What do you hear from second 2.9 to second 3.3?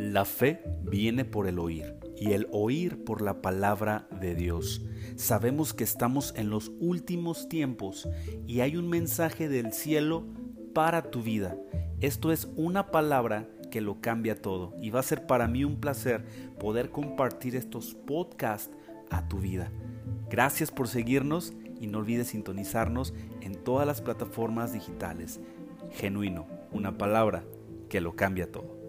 por